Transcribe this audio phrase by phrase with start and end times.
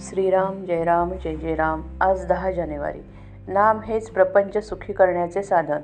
[0.00, 2.98] श्रीराम जय राम जय जय राम आज दहा जानेवारी.
[3.48, 5.78] नाम हेच प्रपंच सुखी करण्याचे साधन.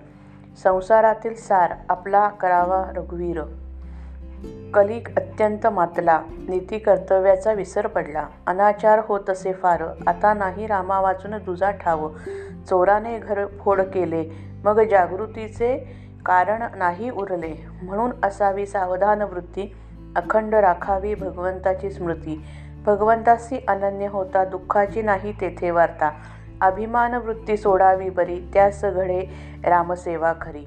[0.62, 3.42] संसारातील सार आपला करावा रघुवीर.
[4.74, 6.23] कलिक अत्यंत मातला.
[6.48, 8.27] नीती कर्तव्याचा विसर पडला.
[8.46, 9.84] अनाचार होत असे फार.
[10.06, 12.09] आता नाही रामा वाचून दुजा ठाव.
[12.69, 14.30] चोराने घर फोड केले.
[14.65, 15.96] मग जागृतीचे
[16.27, 17.66] कारण नाही उरले.
[17.83, 19.77] म्हणून असावी सावधान वृत्ती.
[20.16, 22.45] अखंड राखावी भगवंताची स्मृती.
[22.87, 26.11] भगवंतासी अनन्य होता दुःखाची नाही तेथे वार्ता.
[26.61, 29.20] अभिमान वृत्ती सोडावी बरी त्यास घडे
[29.65, 30.66] रामसेवा खरी.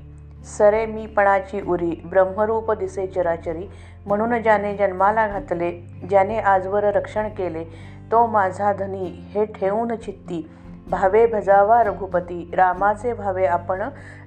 [0.58, 3.67] सरे मीपणाची उरी ब्रह्मरूप दिसे चराचरी.
[4.05, 5.72] म्हणून ज्याने जन्माला घातले
[6.09, 7.63] ज्याने आजवर रक्षण केले
[8.11, 10.49] तो माझा धनी हे ठेवून चित्ती.
[10.89, 13.81] भावे भजावा रघुपती रामाचे भावे आपण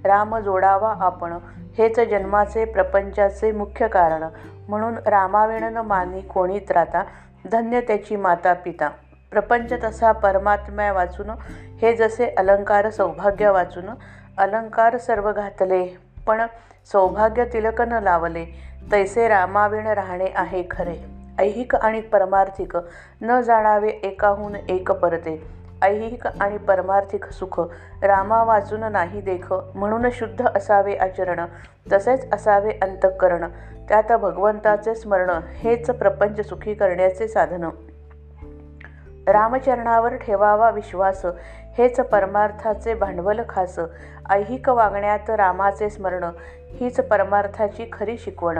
[0.05, 1.39] राम जोडावा आपण.
[1.79, 4.25] हेच जन्माचे प्रपंचाचे मुख्य कारण.
[4.69, 7.03] म्हणून रामाविण मानी कोणी त्राता
[7.49, 8.89] धन्य त्याची माता पिता
[9.31, 11.31] प्रपंच तसा परमात्म्या वाचून
[11.83, 13.85] हे जसे अलंकार सौभाग्य वाचून
[14.39, 16.43] अलंकार सर्व घातले पण
[16.93, 18.45] सौभाग्य तिलक न लावले
[18.93, 21.21] तैसे रामाविण राहणे आहे खरे.
[21.39, 22.77] ऐहिक आणि परमार्थिक
[23.23, 25.60] न जाणावे एकाहून एक परते.
[25.83, 27.61] ऐहिक आणि परमार्थिक सुख
[28.03, 31.41] रामा वाचून नाही देख म्हणून शुद्ध असावे आचरण
[31.93, 33.45] तसेच असावे अंतःकरण.
[33.89, 37.69] त्यात भगवंताचे स्मरण हेच प्रपंच सुखी करण्याचे साधन.
[39.29, 41.27] रामचरणावर ठेवावा विश्वास
[41.79, 43.79] हेच परमार्थाचे भांडवल खास.
[44.31, 46.25] ऐहिक वागण्यात रामाचे स्मरण
[46.73, 48.59] हीच परमार्थाची खरी शिकवण.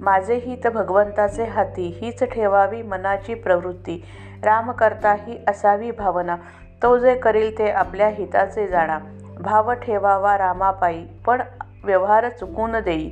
[0.00, 4.04] माझे हित भगवंताचे हाती हीच ठेवावी मनाची प्रवृत्ती.
[4.42, 6.36] राम करता ही असावी भावना.
[6.82, 8.98] तो जे करील ते आपल्या हिताचे जाणा.
[9.40, 11.42] भाव ठेवावा रामापायी पण
[11.84, 13.10] व्यवहार चुकून देई.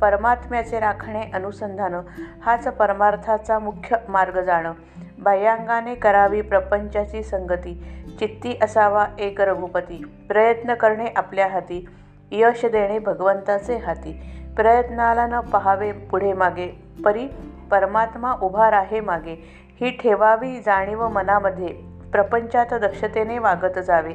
[0.00, 1.94] परमात्म्याचे राखणे अनुसंधान
[2.42, 4.72] हाच परमार्थाचा मुख्य मार्ग जाणं.
[5.18, 8.04] बाह्यांगाने करावी प्रपंचाची संगती.
[8.18, 10.24] चित्ती असावा एक रघुपती.
[10.28, 11.88] प्रयत्न करणे आपल्या हाती.
[12.32, 14.39] यश देणे भगवंताचे हाती.
[14.56, 16.68] प्रयत्नाला न पहावे पुढे मागे.
[17.04, 17.28] परी
[17.70, 19.34] परमात्मा उभा राहे मागे.
[19.80, 21.68] ही ठेवावी जाणीव मनामध्ये.
[22.12, 24.12] प्रपंचात दक्षतेने वागत जावे.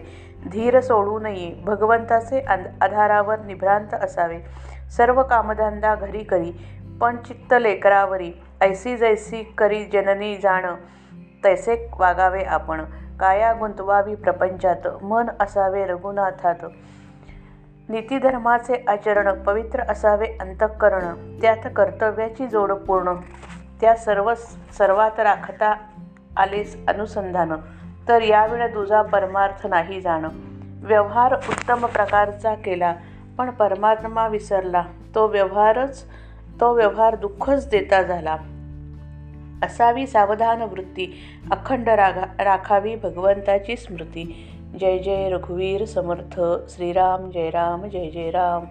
[0.51, 1.61] धीर सोडू नये.
[1.65, 2.39] भगवंताचे
[2.81, 4.39] आधारावर निभ्रांत असावे.
[4.97, 6.51] सर्व कामधंदा घरी करी.
[7.01, 8.31] पण चित्त लेकरावरी.
[8.61, 10.65] ऐसी जैसी करी जननी जाण.
[11.43, 12.85] तैसे वागावे आपण.
[13.19, 14.87] काया गुंतवावी प्रपंचात.
[15.03, 16.65] मन असावे रघुनाथात.
[17.89, 23.13] नीतिधर्माचे आचरण पवित्र असावे अंतःकरण त्यात कर्तव्याची जोड पूर्ण.
[23.81, 24.33] त्या सर्व
[24.77, 25.77] सर्वात राखता
[26.37, 27.53] आलेस अनुसंधान.
[28.07, 30.29] तर यावेळा तुझा परमार्थ नाही जाणं.
[30.83, 32.95] व्यवहार उत्तम प्रकारचा केला
[33.37, 34.83] पण परमात्मा विसरला.
[35.15, 36.03] तो व्यवहारच
[36.59, 38.37] तो व्यवहार दुःखच देता झाला.
[39.63, 41.19] असावी सावधान वृत्ती
[41.51, 44.51] अखंड रागा राखावी भगवंताची स्मृती.
[44.79, 46.35] जय जय रघुवीर समर्थ
[46.69, 48.67] श्रीराम जय राम जय जय राम.